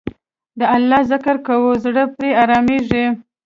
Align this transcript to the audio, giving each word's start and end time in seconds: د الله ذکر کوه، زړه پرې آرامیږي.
د 0.59 0.61
الله 0.75 1.01
ذکر 1.11 1.35
کوه، 1.47 1.71
زړه 1.83 2.03
پرې 2.15 2.29
آرامیږي. 2.43 3.05